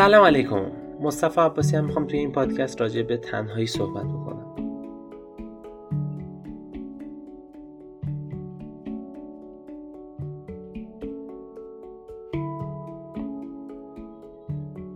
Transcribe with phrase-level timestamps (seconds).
[0.00, 0.72] سلام علیکم.
[1.00, 4.54] مصطفی عباسی‌ام می‌خوام توی این پادکست راجع به تنهایی صحبت بکنم.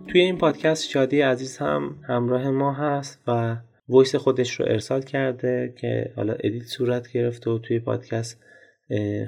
[0.08, 3.56] توی این پادکست شادی عزیز هم همراه ما هست و
[3.88, 8.40] voice خودش رو ارسال کرده که حالا edit صورت گرفته و توی پادکست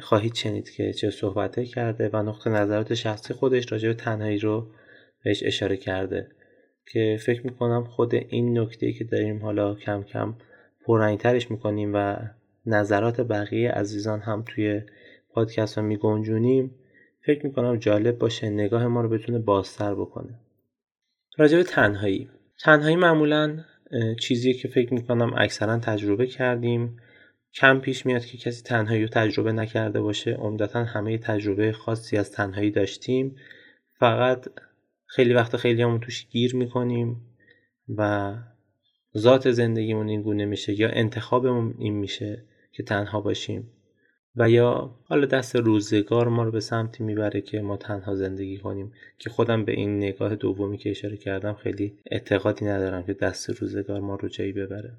[0.01, 4.67] خواهید شنید که چه صحبته کرده و نقطه نظرات شخصی خودش راجع به تنهایی رو
[5.27, 6.29] بهش اشاره کرده
[6.93, 10.34] که فکر می‌کنم خود این نکته که داریم حالا کم کم
[10.84, 12.17] پررنگترش می‌کنیم و
[12.67, 14.83] نظرات بقیه عزیزان هم توی
[15.31, 16.75] پادکست ها میگنجونیم
[17.20, 20.34] فکر می‌کنم جالب باشه نگاه ما رو بتونه بازتر بکنه.
[21.39, 22.31] راجع به تنهایی.
[22.61, 23.65] تنهایی معمولا
[24.20, 26.97] چیزیه که فکر می‌کنم اکثرا تجربه کردیم.
[27.55, 30.33] کم پیش میاد که کسی تنهایی رو تجربه نکرده باشه.
[30.33, 33.37] عمدتا همه تجربه خاصی از تنهایی داشتیم.
[33.98, 34.47] فقط
[35.07, 37.21] خیلی وقت خیلی همون توش گیر می‌کنیم
[37.89, 38.35] و
[39.17, 43.71] ذات زندگیمون این گونه میشه یا انتخابمون این میشه که تنها باشیم
[44.37, 48.93] و یا حالا دست روزگار ما رو به سمتی می‌بره که ما تنها زندگی کنیم
[49.19, 54.01] که خودم به این نگاه دومی که اشاره کردم خیلی اعتقادی ندارم که دست روزگار
[54.01, 54.93] ما رو جایی ببره.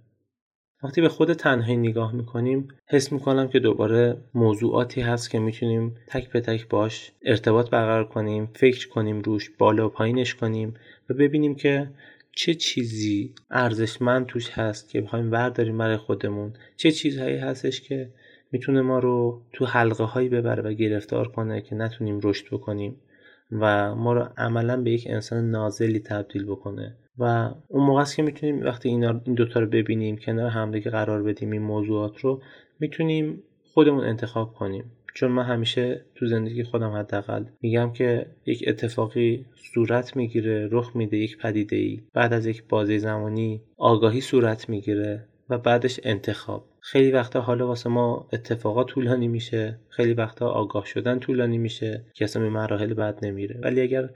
[0.84, 6.32] وقتی به خود تنهایی نگاه می‌کنیم حس می‌کنم که دوباره موضوعاتی هست که می‌تونیم تک
[6.32, 10.74] به تک باش ارتباط برقرار کنیم فکر کنیم روش بالا و پایینش کنیم
[11.10, 11.90] و ببینیم که
[12.32, 16.54] چه چیزی ارزشمند توش هست که بخوایم برداریم برای خودمون.
[16.76, 18.10] چه چیزهایی هستش که
[18.52, 22.96] می‌تونه ما رو تو حلقه هایی ببره و گرفتار کنه که نتونیم رشد بکنیم
[23.52, 26.96] و ما رو عملا به یک انسان نازلی تبدیل بکنه.
[27.20, 31.24] و اون موقع است که می‌تونیم وقتی اینا این دوتا رو ببینیم کنار همدیگه قرار
[31.24, 32.42] بدیم این موضوعات رو
[32.80, 34.92] می‌تونیم خودمون انتخاب کنیم.
[35.14, 41.18] چون من همیشه تو زندگی خودم حداقل میگم که یک اتفاقی صورت می‌گیره رخ میده
[41.18, 46.66] یک پدیده ای بعد از یک بازی زمانی آگاهی صورت می‌گیره و بعدش انتخاب.
[46.80, 52.26] خیلی وقتا حالا واسه ما اتفاقات طولانی میشه خیلی وقتا آگاه شدن طولانی میشه که
[52.26, 53.60] اصلا مراحل بعد نمیره.
[53.64, 54.10] ولی اگر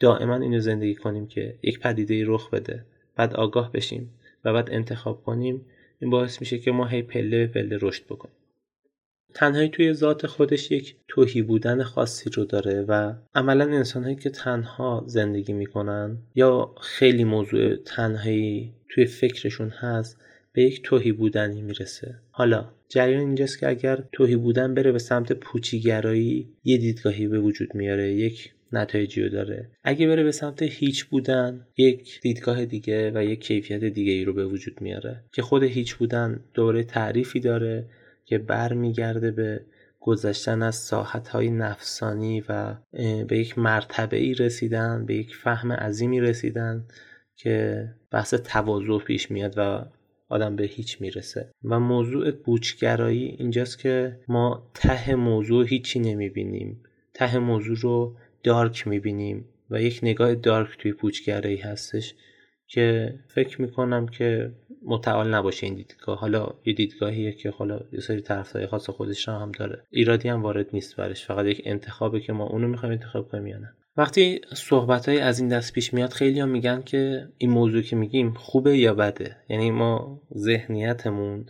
[0.00, 2.84] دائما اینو زندگی کنیم که یک پدیده رخ بده
[3.16, 4.10] بعد آگاه بشیم
[4.44, 5.66] و بعد انتخاب کنیم.
[5.98, 8.34] این باعث میشه که ما هی پله به پله رشد بکنیم.
[9.34, 15.04] تنهایی توی ذات خودش یک توهی بودن خاصی رو داره و عملا انسانهایی که تنها
[15.06, 20.20] زندگی می‌کنن یا خیلی موضوع تنهایی توی فکرشون هست
[20.52, 22.14] به یک توهی بودنی می‌رسه.
[22.30, 27.74] حالا جریان اینجاست که اگر توهی بودن بره به سمت پوچیگرایی یه دیدگاهی به وجود
[27.74, 29.70] میاره یک نتایجی رو داره.
[29.84, 34.32] اگه بره به سمت هیچ بودن یک دیدگاه دیگه و یک کیفیت دیگه ای رو
[34.32, 37.86] به وجود میاره که خود هیچ بودن دوره تعریفی داره
[38.24, 39.60] که برمیگرده به
[40.00, 42.76] گذشتن از ساحت های نفسانی و
[43.28, 46.84] به یک مرتبه ای رسیدن به یک فهم عظیمی رسیدن
[47.36, 49.84] که بحث تواضع پیش میاد و
[50.28, 51.50] آدم به هیچ می‌رسه.
[51.64, 56.82] و موضوع بوچگرایی اینجاست که ما ته موضوع هیچی نمی‌بینیم.
[57.14, 62.14] ته موضوع رو دارک می‌بینیم و یک نگاه دارک توی پوچگرایی هستش
[62.66, 64.52] که فکر می‌کنم که
[64.84, 66.18] متعال نباشه این دیدگاه.
[66.18, 69.82] حالا یه دیدگاهیه که حالا یه سری طرفدارای خاص خودش هم داره.
[69.90, 71.24] ایرادی هم وارد نیست برش.
[71.24, 73.74] فقط یک انتخابه که ما اونو می‌خوایم انتخاب کنیم یا نه.
[73.96, 77.96] وقتی صحبت های از این دست پیش میاد خیلی هم میگن که این موضوع که
[77.96, 81.46] میگیم خوبه یا بده؟ یعنی ما ذهنیتمون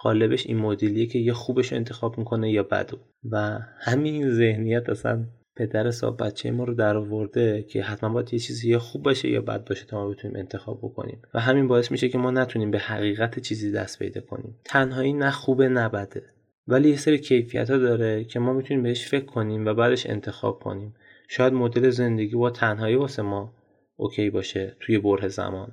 [0.00, 2.98] قالبش این مدلیه که یا خوبش انتخاب می‌کنه یا بدو
[3.30, 5.26] و همین ذهنیت اصلا
[5.60, 9.28] پدر صاحب بچه ما رو در آورده که حتما باید یه چیزی یا خوب باشه
[9.28, 11.22] یا بد باشه تا ما بتونیم انتخاب بکنیم.
[11.34, 14.56] و همین باعث میشه که ما نتونیم به حقیقت چیزی دست پیدا کنیم.
[14.64, 16.22] تنهایی نه خوبه نه بده.
[16.68, 20.58] ولی یه سری کیفیت ها داره که ما می‌تونیم بهش فکر کنیم و بعدش انتخاب
[20.58, 20.94] کنیم.
[21.28, 23.54] شاید مدل زندگی با تنهایی واسه ما
[23.96, 25.72] اوکی باشه توی بره زمان.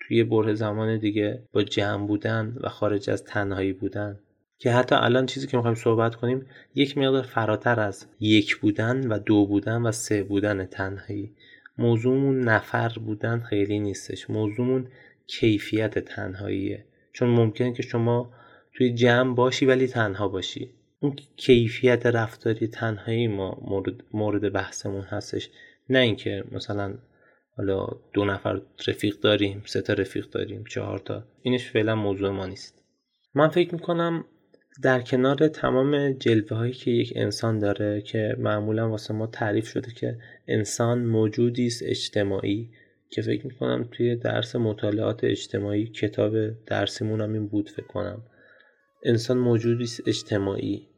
[0.00, 4.18] توی بره زمان دیگه با جمع بودن و خارج از تنهایی بودن.
[4.64, 9.18] که حتی الان چیزی که می‌خوایم صحبت کنیم یک مقدار فراتر از یک بودن و
[9.18, 11.32] دو بودن و سه بودن تنهایی.
[11.78, 14.30] موضوعمون نفر بودن خیلی نیستش.
[14.30, 14.88] موضوعمون
[15.26, 16.84] کیفیت تنهاییه.
[17.12, 18.32] چون ممکنه که شما
[18.74, 20.70] توی جمع باشی ولی تنها باشی.
[21.00, 25.50] اون کیفیت رفتاری تنهایی ما مورد, مورد بحثمون هستش.
[25.88, 26.94] نه اینکه مثلا
[27.56, 31.24] حالا دو نفر رفیق داریم سه تا رفیق داریم چهار تا.
[31.42, 32.84] اینش فعلا موضوع ما نیست.
[33.34, 34.24] من فکر می‌کنم
[34.82, 39.92] در کنار تمام جلوه هایی که یک انسان داره که معمولا واسه ما تعریف شده
[39.92, 40.18] که
[40.48, 42.70] انسان موجودی است اجتماعی
[43.10, 48.22] که فکر می‌کنم توی درس مطالعات اجتماعی کتاب درسیمون هم این بود فکر کنم.
[49.02, 50.88] انسان موجودی است اجتماعی.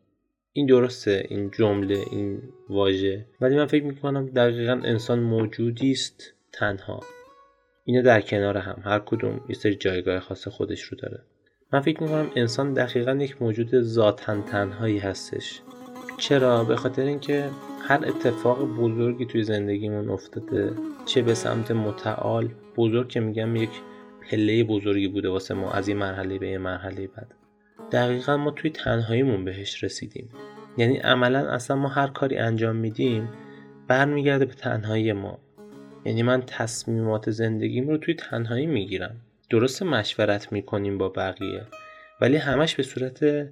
[0.52, 3.26] این درسته این جمله این واژه.
[3.40, 7.00] ولی من فکر می‌کنم دقیقا انسان موجودی است تنها.
[7.84, 11.23] اینا در کنار هم هر کدوم یه سری جایگاه خاص خودش رو داره.
[11.72, 15.60] من فکر می‌کنم انسان دقیقا یک موجود ذاتن تنهایی هستش.
[16.18, 20.72] چرا؟ به خاطر اینکه هر اتفاق بزرگی توی زندگیمون افتاده
[21.06, 23.70] چه به سمت متعال بزرگ که میگم یک
[24.30, 27.34] پله بزرگی بوده واسه ما از این مرحله به یه مرحله بعد.
[27.92, 30.28] دقیقا ما توی تنهاییمون بهش رسیدیم.
[30.76, 33.28] یعنی عملا اصلا ما هر کاری انجام میدیم
[33.88, 35.38] برمیگرده به تنهایی ما.
[36.04, 39.16] یعنی من تصمیمات زندگیم رو توی تنهایی می‌گیرم.
[39.50, 41.62] درست مشورت می‌کنیم با بقیه
[42.20, 43.48] ولی همش به صورت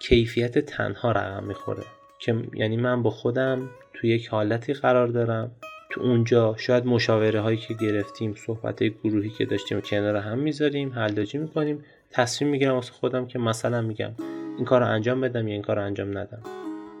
[0.00, 1.82] کیفیت تنها رقم می‌خوره.
[2.18, 5.50] که یعنی من با خودم توی یک حالتی قرار دارم
[5.90, 11.38] تو اونجا شاید مشاوره هایی که گرفتیم صحبت گروهی که داشتیم کنار هم می‌ذاریم حلداجی
[11.38, 14.10] می‌کنیم تصمیم می‌گیرم واسه خودم که مثلا میگم
[14.56, 16.42] این کار رو انجام بدم یا این کار رو انجام ندم.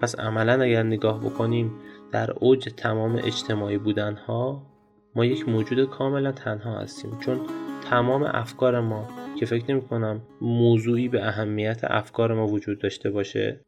[0.02, 1.72] پس عملا اگر نگاه بکنیم
[2.12, 4.62] در اوج تمام اجتماعی بودن ها
[5.14, 7.18] ما یک موجود کاملا تنها هستیم.
[7.20, 7.40] چون
[7.90, 9.08] تمام افکار ما
[9.40, 13.60] که فکر نمی کنم موضوعی به اهمیت افکار ما وجود داشته باشه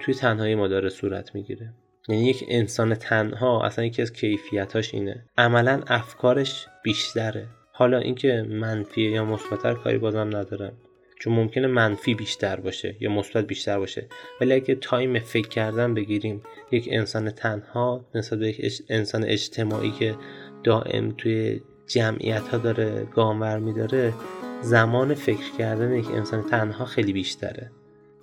[0.00, 1.74] توی تنهایی ما داره صورت می‌گیره.
[2.08, 5.24] یعنی یک انسان تنها اصلا یکی از کیفیتاش اینه.
[5.38, 7.46] عملا افکارش بیشتره.
[7.72, 10.72] حالا اینکه منفی یا مثبت کاری بازم ندارم.
[11.20, 14.08] چون ممکنه منفی بیشتر باشه یا مثبت بیشتر باشه.
[14.40, 20.14] ولی اگه تایم فکر کردن بگیریم یک انسان تنها نسبت به یک انسان اجتماعی که
[20.64, 24.14] دائم توی جمعیت ها داره گام میداره
[24.60, 27.70] زمان فکر کردن یک انسان تنها خیلی بیشتره.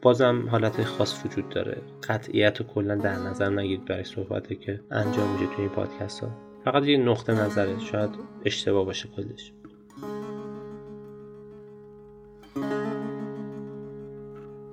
[0.02, 1.78] بازم حالت خاص وجود داره.
[2.10, 6.30] قطعیت و کلا در نظر نگیرید برای صحبته که انجام میشه توی این پادکست ها
[6.66, 7.80] فقط یه نقطه نظره.
[7.80, 8.10] شاید
[8.46, 9.52] اشتباه باشه کلش.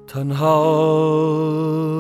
[0.06, 1.95] تنها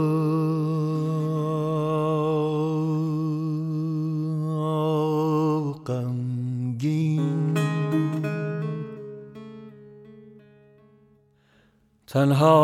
[12.16, 12.56] تنها.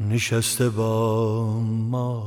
[0.00, 1.44] نشسته با
[1.90, 2.22] ما.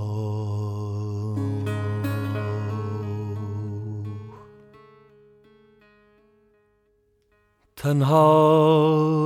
[7.76, 9.23] تنها.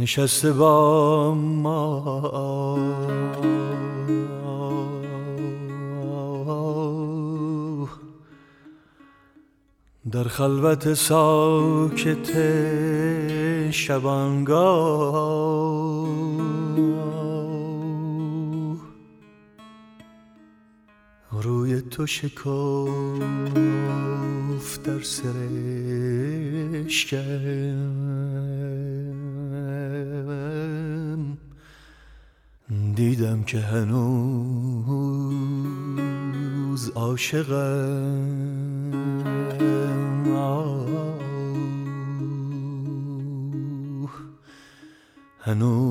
[0.00, 2.78] نشسته با ما.
[10.12, 12.30] در خلوت ساکت
[13.70, 15.40] شبانگاه.
[21.32, 23.18] روی تو شکوف
[24.84, 25.00] در
[27.04, 28.89] کرد
[33.00, 34.10] دیدم که هنوز
[36.90, 38.30] عاشقم.
[45.40, 45.84] هنوز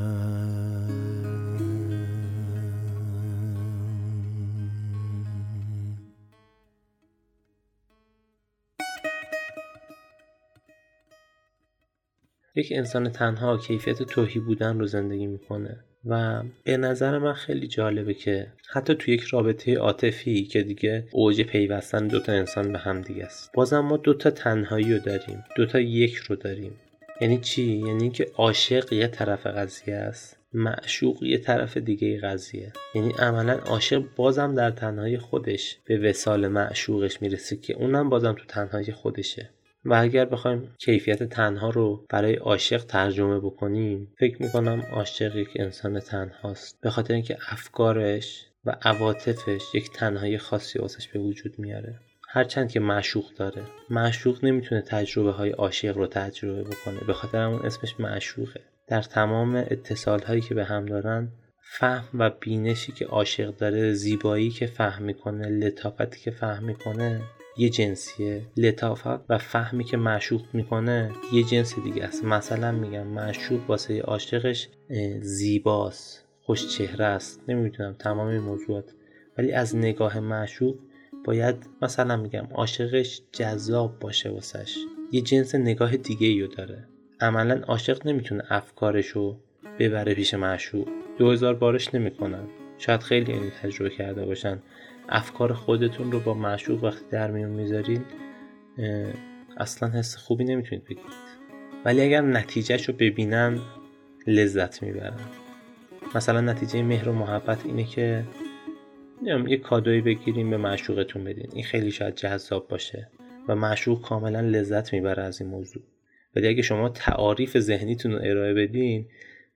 [12.58, 18.14] یک انسان تنها کیفیت توهی بودن رو زندگی می‌کنه و به نظر من خیلی جالبه
[18.14, 23.24] که حتی تو یک رابطه عاطفی که دیگه اوج پیوستن دوتا انسان به هم دیگه
[23.24, 23.50] است.
[23.54, 26.72] بازم ما دوتا تنهایی رو داریم دوتا یک رو داریم.
[27.20, 32.72] یعنی چی؟ یعنی اینکه عاشق یه طرف قضیه است معشوق یه طرف دیگه قضیه.
[32.94, 38.44] یعنی عملا عاشق بازم در تنهایی خودش به وسال معشوقش می‌رسه که اونم بازم تو
[38.48, 39.50] تنهایی خودشه.
[39.84, 46.00] و اگر بخوایم کیفیت تنها رو برای عاشق ترجمه بکنیم فکر می‌کنم عاشق یک انسان
[46.00, 46.80] تنهاست.
[46.80, 52.00] به خاطر اینکه افکارش و عواطفش یک تنهایی خاصی واسش به وجود میاره.
[52.28, 53.62] هرچند که معشوق داره.
[53.90, 57.00] معشوق نمی‌تونه تجربه های عاشق رو تجربه بکنه.
[57.06, 58.60] به خاطر همون اسمش معشوقه.
[58.88, 61.28] در تمام اتصال هایی که به هم دارن
[61.62, 67.20] فهم و بینشی که عاشق داره زیبایی که فهم می‌کنه لطافتی که فهم می‌کنه
[67.58, 72.24] یه جنسیه لطافت و فهمی که معشوق می‌کنه یه جنس دیگه است.
[72.24, 74.68] مثلا میگم معشوق واسه عاشقش
[75.20, 77.42] زیباست خوش چهره است.
[77.48, 78.92] نمی‌دونم تمام این موضوعات.
[79.38, 80.78] ولی از نگاه معشوق
[81.24, 84.78] باید مثلا میگم عاشقش جذاب باشه واسش.
[85.12, 86.84] یه جنس نگاه دیگه ایو داره.
[87.20, 89.36] عملا عاشق نمی‌تونه افکارشو
[89.78, 90.88] ببره پیش معشوق.
[91.18, 92.44] دو هزار بارش نمی‌کنن.
[92.78, 94.58] شاید خیلی این تجربه کرده باشن.
[95.08, 98.04] افکار خودتون رو با معشوق وقتی در میون می‌ذارین
[99.56, 101.28] اصلا حس خوبی نمی‌تونید بگیرید.
[101.84, 103.58] ولی اگر نتیجهش رو ببینن
[104.26, 105.20] لذت می‌برن.
[106.14, 108.24] مثلا نتیجه مهر و محبت اینه که
[109.46, 111.50] یه کادوی بگیریم به معشوقتون بدین.
[111.52, 113.10] این خیلی شاید جذاب باشه
[113.48, 115.82] و معشوق کاملا لذت می‌بره از این موضوع.
[116.36, 119.06] ولی اگه شما تعاریف ذهنیتون رو ارائه بدین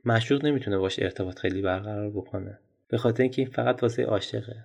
[0.05, 2.59] معشوق نمی‌تونه باش ارتباط خیلی برقرار بکنه.
[2.89, 4.65] به خاطر اینکه این فقط واسه عاشقه.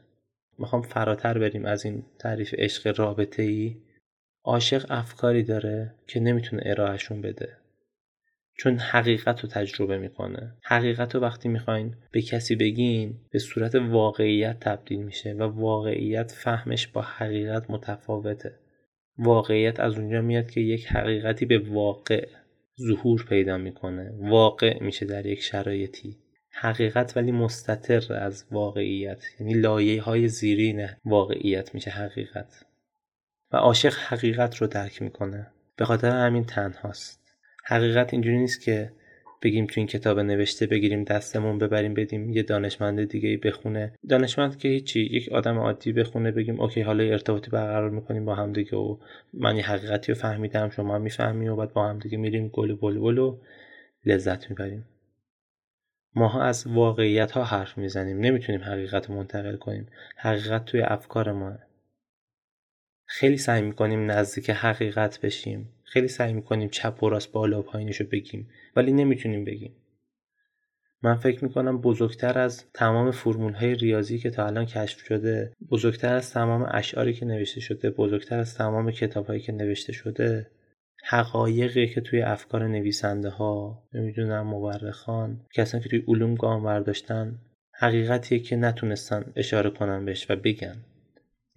[0.60, 3.76] می‌خوام فراتر بریم از این تعریف عشق رابطه ای
[4.44, 7.58] عاشق افکاری داره که نمی‌تونه ارائهشون بده.
[8.58, 10.58] چون حقیقت رو تجربه می‌کنه.
[10.64, 16.88] حقیقت رو وقتی می‌خواین به کسی بگین به صورت واقعیت تبدیل میشه و واقعیت فهمش
[16.88, 18.60] با حقیقت متفاوته.
[19.18, 22.28] واقعیت از اونجا میاد که یک حقیقتی به واقع
[22.82, 24.12] ظهور پیدا می‌کنه.
[24.18, 26.18] واقع میشه در یک شرایطی.
[26.60, 29.24] حقیقت ولی مستطر از واقعیت.
[29.40, 32.66] یعنی لایه های زیرین واقعیت میشه حقیقت.
[33.52, 35.48] و عاشق حقیقت رو درک می‌کنه.
[35.76, 37.22] به خاطر همین تنهاست.
[37.66, 38.92] حقیقت اینجوری نیست که
[39.42, 43.94] بگیم تو این کتاب نوشته بگیریم دستمون ببریم بدیم یه دانشمند دیگه بخونه.
[44.10, 48.54] دانشمند که هیچی یک آدم عادی بخونه بگیم اوکی حالا ارتباطی برقرار می‌کنیم با هم
[48.54, 48.98] دیگه و
[49.34, 52.76] من یه حقیقتی رو فهمیدم شما هم می‌فهمی و بعد با هم دیگه میریم گل
[52.76, 53.38] بلبل و
[54.06, 54.86] لذت می‌بریم.
[56.18, 58.20] ماها از واقعیت ها حرف می‌زنیم.
[58.20, 59.88] نمی‌تونیم حقیقت رو منتقل کنیم.
[60.16, 61.58] حقیقت توی افکار ماه
[63.06, 65.70] خیلی سعی می‌کنیم نزدیک حقیقت بشیم.
[65.84, 68.50] خیلی سعی می‌کنیم چپ و راست بالا و پایینشو بگیم.
[68.76, 69.76] ولی نمی‌تونیم بگیم.
[71.02, 76.14] من فکر می‌کنم بزرگتر از تمام فرمول های ریاضی که تا الان کشف شده بزرگتر
[76.14, 80.48] از تمام اشعاری که نوشته شده بزرگتر از تمام کتاب هایی که نوشته شده
[81.04, 87.40] حقایقی که توی افکار نویسنده ها نمی‌دونم مورخان کسانی که توی علوم گام برداشتن
[87.74, 90.76] حقیقتیه که نتونستن اشاره کنن بهش و بگن.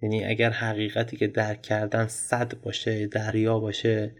[0.01, 4.15] یعنی اگر حقیقتی که درک کردن صد باشه دریا باشه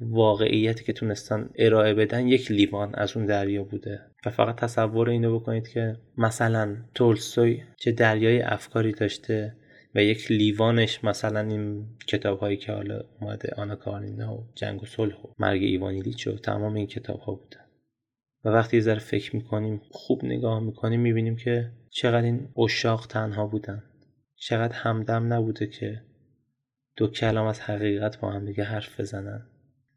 [0.00, 4.00] واقعیتی که تونستن ارائه بدن یک لیوان از اون دریا بوده.
[4.26, 9.56] و فقط تصور اینو بکنید که مثلا تولستوی چه دریای افکاری داشته
[9.96, 14.86] و یک لیوانش مثلا این کتاب هایی که حالا اومده آنا کارنینا و جنگ و
[14.86, 17.56] صلح و مرگ ایوانیلیچ و تمام این کتاب ها بوده
[18.44, 23.46] و وقتی یه ذره فکر می‌کنیم خوب نگاه می‌کنیم می‌بینیم که چقدر این اشاق تنها
[23.46, 23.82] بودن.
[24.36, 26.02] چقدر همدم نبوده که
[26.96, 29.46] دو کلام از حقیقت با هم دیگه حرف بزنن.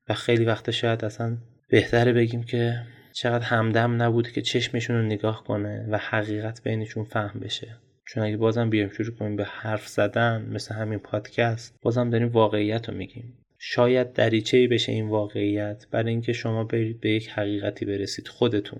[0.10, 1.38] و خیلی وقتا شاید اصلا
[1.70, 2.82] بهتره بگیم که
[3.14, 7.78] چقدر همدم نبوده که چشمشون رو نگاه کنه و حقیقت بینشون فهم بشه.
[8.10, 12.90] چون اگه بازم بیایم شروع کنیم به حرف زدن مثل همین پادکست بازم داریم واقعیت
[12.90, 13.38] رو میگیم.
[13.58, 18.80] شاید دریچه بشه این واقعیت برای اینکه شما برید به یک حقیقتی برسید خودتون.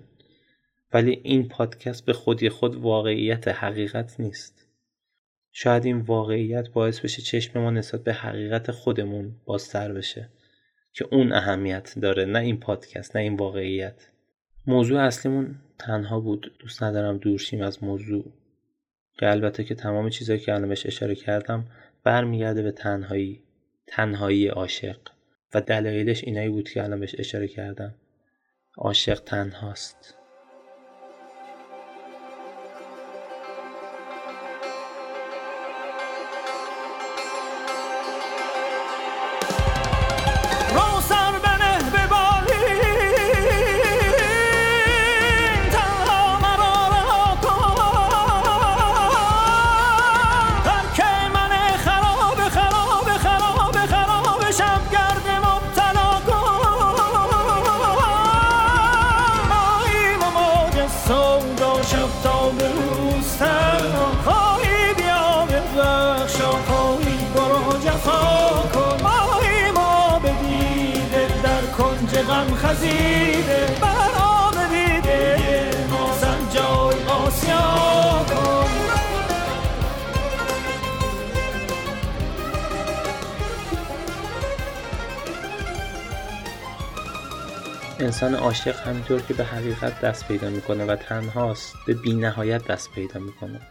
[0.94, 4.68] ولی این پادکست به خودی خود واقعیت حقیقت نیست.
[5.52, 10.30] شاید این واقعیت باعث بشه چشم ما نسبت به حقیقت خودمون بازتر بشه
[10.94, 14.08] که اون اهمیت داره نه این پادکست نه این واقعیت.
[14.68, 16.52] موضوع اصلیمون تنها بود.
[16.60, 18.39] دوست ندارم دورشیم از موضوع.
[19.20, 21.66] که البته که تمام چیزهایی که الان بهش اشاره کردم
[22.04, 23.44] برمیگرده به تنهایی
[23.88, 25.00] تنهایی عاشق.
[25.54, 27.96] و دلایلش اینایی بود که الان بهش اشاره کردم.
[28.78, 30.19] عاشق تنهاست.
[88.00, 92.92] انسان عاشق همینطور که به حقیقت دست پیدا می‌کنه و تنهاست به بی نهایت دست
[92.92, 93.62] پیدا می‌کنه.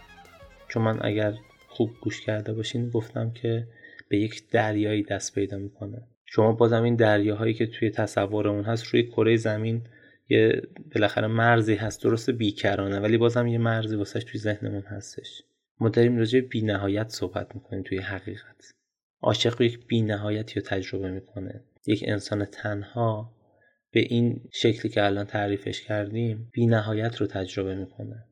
[0.69, 1.35] چون من اگر
[1.69, 3.67] خوب گوش کرده باشین گفتم که
[4.09, 6.03] به یک دریایی دست پیدا می‌کنه.
[6.31, 9.85] شما بازم این دریاهایی که توی تصورمون هست روی کره زمین
[10.29, 10.63] یه
[10.95, 15.43] بالاخره مرزی هست درست بیکرانه ولی بازم یه مرزی واسش توی ذهنمون هستش.
[15.81, 18.73] ما داریم راجع به نهایت صحبت می‌کنیم توی حقیقت.
[19.23, 21.65] عاشق یک بینهایتی رو تجربه می‌کنه.
[21.87, 23.35] یک انسان تنها
[23.93, 28.25] به این شکلی که الان تعریفش کردیم بینهایت رو تجربه می‌کنه.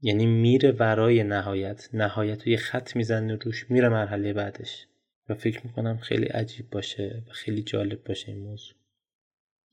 [0.00, 4.86] یعنی میره ورای نهایت نهایت رو یه خط می‌زنه روش میره مرحله بعدش.
[5.28, 8.76] و فکر می‌کنم خیلی عجیب باشه و خیلی جالب باشه این موضوع.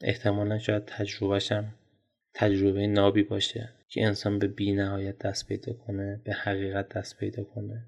[0.02, 1.74] احتمالا شاید تجربهشم
[2.34, 7.44] تجربه نابی باشه که انسان به بی نهایت دست پیدا کنه به حقیقت دست پیدا
[7.44, 7.88] کنه.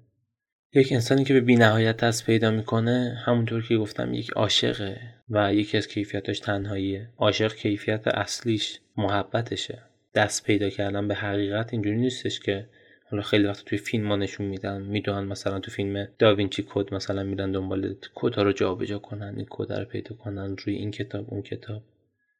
[0.72, 5.54] یک انسانی که به بی نهایت دست پیدا می‌کنه همونطور که گفتم یک عاشقه و
[5.54, 7.08] یکی از کیفیتاش تنهاییه.
[7.16, 9.82] عاشق کیفیت اصلیش محبتشه.
[10.14, 12.68] دست پیدا کردن به حقیقت اینجوری نیستش که
[13.10, 16.94] حالا خیلی وقت توی فیلم ما نشون میدن می‌دونن مثلا تو فیلم Da Vinci Code
[16.94, 21.26] مثلا میرن دنبال کد رو جابجا کنن این کد رو پیدا کنن روی این کتاب
[21.28, 21.82] اون کتاب.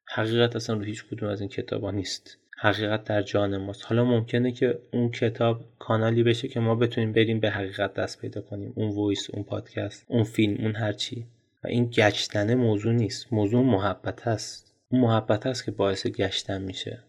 [0.09, 2.39] حقیقت اصلا روی هیچ کدوم از این کتابا نیست.
[2.59, 3.85] حقیقت در جان ماست.
[3.87, 8.41] حالا ممکنه که اون کتاب کانالی بشه که ما بتونیم بریم به حقیقت دست پیدا
[8.41, 8.73] کنیم.
[8.77, 11.27] اون voice اون پادکست اون فیلم اون هرچی
[11.65, 13.33] و این گشتنه موضوع نیست.
[13.33, 14.75] موضوع محبت است.
[14.89, 17.03] اون محبت است که باعث گشتن میشه.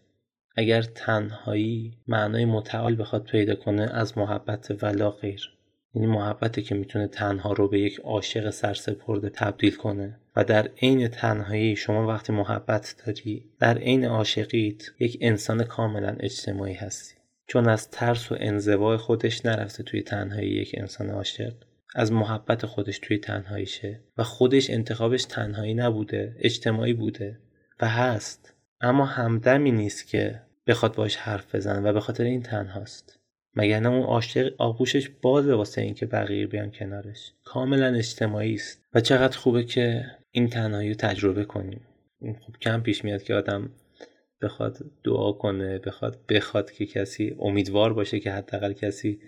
[0.58, 5.52] اگر تنهایی معنای متعال بخواد پیدا کنه از محبت ولا غیر.
[5.94, 10.20] یعنی محبتی که می‌تونه تنها رو به یک عاشق سرسپرده تبدیل کنه.
[10.36, 16.74] و در عین تنهایی شما وقتی محبت داری در عین عاشقیت یک انسان کاملا اجتماعی
[16.74, 17.14] هستی.
[17.46, 21.52] چون از ترس و انزوای خودش نرفته توی تنهایی یک انسان عاشق.
[21.94, 27.38] از محبت خودش توی تنهاییشه و خودش انتخابش تنهایی نبوده اجتماعی بوده.
[27.80, 28.54] و هست.
[28.80, 33.18] اما همدمی نیست که بخواد باش حرف بزن و به خاطر این تنهاست.
[33.56, 37.32] مگر اون عاشق آغوشش بازه واسه اینکه بقیه بیان کنارش.
[37.44, 38.84] کاملا اجتماعی است.
[38.94, 41.80] و چقدر خوبه که این تنهایی رو تجربه کنیم.
[42.20, 43.70] این خوب کم پیش میاد که آدم
[44.42, 49.20] بخواد دعا کنه بخواد بخواد که کسی امیدوار باشه که حداقل کسی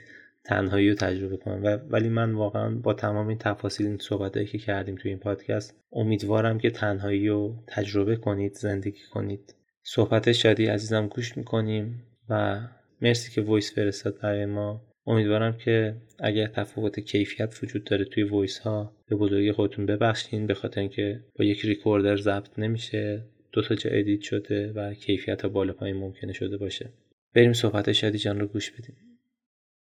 [0.45, 1.57] تنهایی رو تجربه کنه.
[1.57, 5.75] و ولی من واقعا با تمام این تفاصیل این صحبتهایی که کردیم توی این پادکست
[5.93, 9.55] امیدوارم که تنهایی رو تجربه کنید زندگی کنید.
[9.93, 12.61] صحبت شادی عزیزم گوش می‌کنیم و
[13.03, 14.81] مرسی که voice فرستاد برای ما.
[15.07, 20.55] امیدوارم که اگر تفاوت کیفیت وجود داره توی voice ها به بزرگی خودتون ببخشین به
[20.55, 25.49] خاطر اینکه با یک recorder ضبط نمیشه دو تا جا edit شده و کیفیت ها
[25.49, 26.93] بالا پایین ممکنه شده باشه.
[27.35, 28.97] بریم صحبت شادی جان رو گوش بدیم.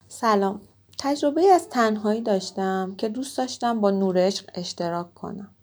[0.07, 0.61] سلام.
[0.99, 5.56] تجربه از تنهایی داشتم که دوست داشتم با نورشق اشتراک کنم.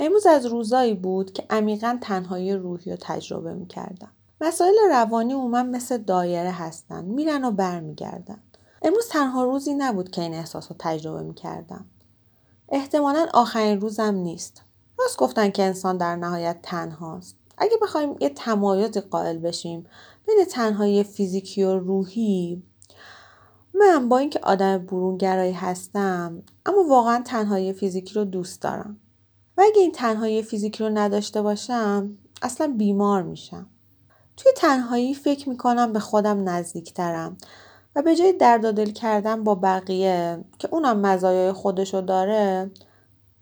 [0.00, 4.10] امروز از روزایی بود که عمیقا تنهایی روحی رو تجربه می کردم.
[4.40, 8.38] مسائل روانی عموما مثل دایره هستن میرن و برمیگردن
[8.82, 11.84] امروز تنها روزی نبود که این احساس رو تجربه می کردم.
[12.68, 14.62] احتمالا آخرین روزم نیست.
[14.98, 17.36] راست گفتن که انسان در نهایت تنهاست.
[17.58, 19.86] اگه بخوایم یه تمایزی قائل بشیم
[20.26, 22.62] بین تنهایی فیزیکی و روحی
[23.74, 28.96] من با اینکه آدم برونگرایی هستم اما واقعا تنهایی فیزیکی رو دوست دارم
[29.56, 33.66] و اگه این تنهایی فیزیکی رو نداشته باشم اصلا بیمار میشم
[34.36, 37.36] توی تنهایی فکر می‌کنم به خودم نزدیکترم
[37.96, 42.70] و به جای درد و دل کردن با بقیه که اونم مزایای خودشو داره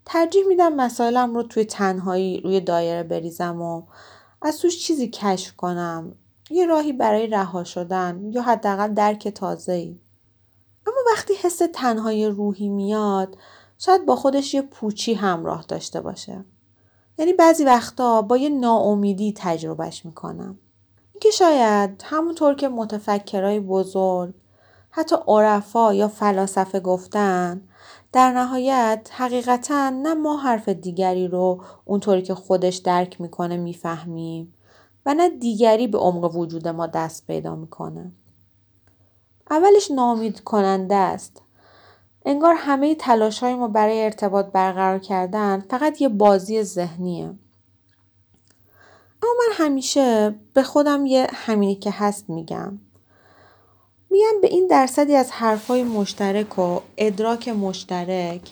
[0.07, 3.83] ترجیح میدم مسائلم رو توی تنهایی روی دایره بریزم و
[4.43, 6.15] از توش چیزی کشف کنم
[6.51, 9.99] یه راهی برای رها شدن یا حداقل درک تازه ای.
[10.87, 13.37] اما وقتی حس تنهایی روحی میاد
[13.85, 16.45] شاید با خودش یه پوچی همراه داشته باشه.
[17.19, 20.59] یعنی بعضی وقتا با یه ناامیدی تجربهش می‌کنم.
[21.13, 24.35] اینکه شاید همونطور که متفکرای بزرگ
[24.91, 27.63] حتی عرفا یا فلاسفه گفتن
[28.13, 34.55] در نهایت حقیقتا نه ما حرف دیگری رو اونطوری که خودش درک می‌کنه می‌فهمیم
[35.07, 38.13] و نه دیگری به عمق وجود ما دست پیدا می‌کنه.
[39.51, 41.43] اولش نامید کننده است.
[42.25, 47.25] انگار همه تلاش های ما برای ارتباط برقرار کردن فقط یه بازی ذهنیه.
[49.23, 52.79] اما من همیشه به خودم یه همینی که هست میگم.
[54.11, 58.51] میگم به این درصدی از حرفای مشترک و ادراک مشترک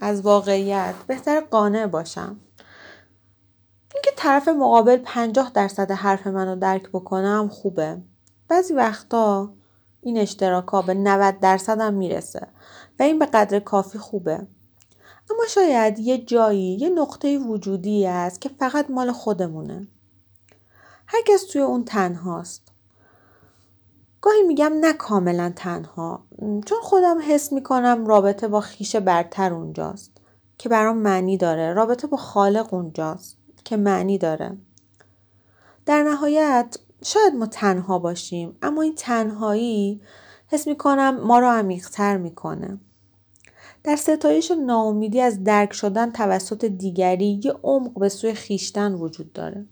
[0.00, 2.36] از واقعیت بهتر قانع باشم.
[3.94, 7.98] اینکه طرف مقابل پنجاه درصد حرف منو درک بکنم خوبه.
[8.48, 9.50] بعضی وقتا
[10.00, 12.46] این اشتراک ها به 90 درصد هم می‌رسه
[12.98, 14.46] و این به قدر کافی خوبه.
[15.30, 19.88] اما شاید یه جایی یه نقطه وجودی است که فقط مال خودمونه.
[21.06, 22.62] هر کس توی اون تنهاست.
[24.20, 30.10] گاهی میگم نه کاملا تنها چون خودم حس می‌کنم رابطه با خیش برتر اونجاست
[30.58, 34.56] که برام معنی داره رابطه با خالق اونجاست که معنی داره
[35.86, 40.00] در نهایت شاید ما تنها باشیم اما این تنهایی
[40.46, 42.78] حس می‌کنم ما رو عمیقتر می‌کنه.
[43.84, 49.66] در ستایش ناامیدی از درک شدن توسط دیگری یه عمق به سوی خیشتن وجود داره.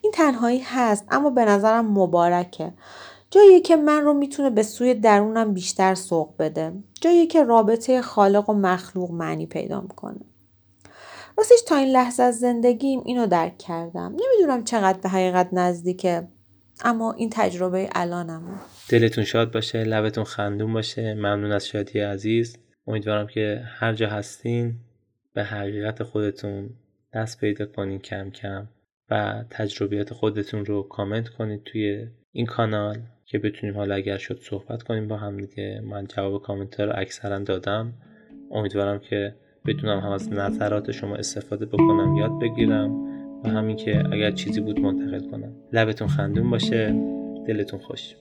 [0.00, 2.72] این تنهایی هست اما به نظرم مبارکه.
[3.30, 6.72] جایی که من رو می‌تونه به سوی درونم بیشتر سوق بده.
[7.00, 10.20] جایی که رابطه خالق و مخلوق معنی پیدا می‌کنه.
[11.38, 14.16] راستش تا این لحظه از زندگیم اینو درک کردم.
[14.16, 16.28] نمی‌دونم چقدر به حقیقت نزدیکه.
[16.84, 18.54] اما این تجربه الانمه
[18.88, 21.14] دلتون شاد باشه لبتون خندون باشه.
[21.14, 22.56] ممنون از شادی عزیز.
[22.86, 24.74] امیدوارم که هر جا هستین
[25.34, 26.70] به حقیقت خودتون
[27.14, 28.68] دست پیدا کنین کم کم
[29.10, 34.82] و تجربیات خودتون رو کامنت کنید توی این کانال که بتونیم حالا اگر شد صحبت
[34.82, 35.80] کنیم با هم دیگه.
[35.84, 37.92] من جواب کامنت رو اکثرا دادم.
[38.50, 39.34] امیدوارم که
[39.66, 43.13] بتونم هم از نظرات شما استفاده بکنم یاد بگیرم.
[43.44, 45.52] و همین که اگر چیزی بود منتقل کنم.
[45.72, 46.94] لبتون خندون باشه
[47.46, 48.14] دلتون خوش.